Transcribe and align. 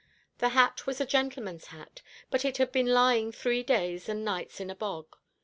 The 0.39 0.49
hat 0.49 0.87
was 0.87 0.99
a 0.99 1.05
gentleman's 1.05 1.65
hat, 1.65 2.01
but 2.31 2.43
it 2.43 2.57
had 2.57 2.71
been 2.71 2.87
lying 2.87 3.31
three 3.31 3.61
days 3.61 4.09
and 4.09 4.25
nights 4.25 4.59
in 4.59 4.71
a 4.71 4.75
bog. 4.75 5.15